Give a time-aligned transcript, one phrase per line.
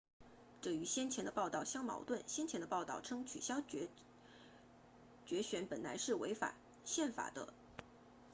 [0.63, 3.61] 这与先前的报道相矛盾先前的报道称取消
[5.27, 7.53] 决选本来是违反宪法的